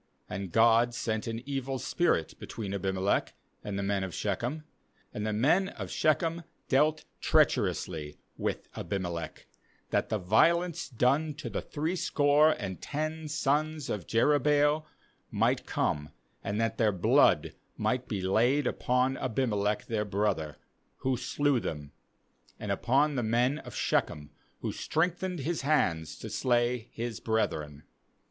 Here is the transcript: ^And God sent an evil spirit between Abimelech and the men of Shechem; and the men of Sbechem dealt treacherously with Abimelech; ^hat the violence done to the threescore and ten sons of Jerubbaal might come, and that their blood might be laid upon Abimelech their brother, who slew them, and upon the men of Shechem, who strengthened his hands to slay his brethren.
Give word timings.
^And 0.31 0.51
God 0.51 0.95
sent 0.95 1.27
an 1.27 1.43
evil 1.47 1.77
spirit 1.77 2.33
between 2.39 2.73
Abimelech 2.73 3.35
and 3.63 3.77
the 3.77 3.83
men 3.83 4.03
of 4.03 4.15
Shechem; 4.15 4.63
and 5.13 5.27
the 5.27 5.31
men 5.31 5.67
of 5.69 5.89
Sbechem 5.89 6.43
dealt 6.69 7.05
treacherously 7.19 8.17
with 8.35 8.67
Abimelech; 8.75 9.45
^hat 9.91 10.09
the 10.09 10.17
violence 10.17 10.89
done 10.89 11.35
to 11.35 11.51
the 11.51 11.61
threescore 11.61 12.49
and 12.49 12.81
ten 12.81 13.27
sons 13.27 13.91
of 13.91 14.07
Jerubbaal 14.07 14.85
might 15.29 15.67
come, 15.67 16.09
and 16.43 16.59
that 16.59 16.79
their 16.79 16.91
blood 16.91 17.53
might 17.77 18.07
be 18.07 18.21
laid 18.23 18.65
upon 18.65 19.17
Abimelech 19.17 19.85
their 19.85 20.03
brother, 20.03 20.57
who 21.01 21.15
slew 21.15 21.59
them, 21.59 21.91
and 22.59 22.71
upon 22.71 23.13
the 23.13 23.21
men 23.21 23.59
of 23.59 23.75
Shechem, 23.75 24.31
who 24.61 24.71
strengthened 24.71 25.41
his 25.41 25.61
hands 25.61 26.17
to 26.17 26.29
slay 26.31 26.89
his 26.91 27.19
brethren. 27.19 27.83